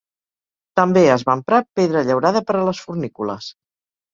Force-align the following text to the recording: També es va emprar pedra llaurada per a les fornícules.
També 0.79 1.03
es 1.17 1.25
va 1.27 1.35
emprar 1.39 1.59
pedra 1.81 2.03
llaurada 2.09 2.43
per 2.49 2.59
a 2.61 2.65
les 2.71 2.81
fornícules. 2.87 3.53